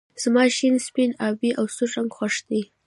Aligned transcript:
زما 0.23 0.43
شين 0.57 0.75
سپين 0.87 1.11
آبی 1.27 1.49
او 1.59 1.65
سور 1.75 1.89
رنګ 1.95 2.09
خوښ 2.17 2.35
دي 2.49 2.61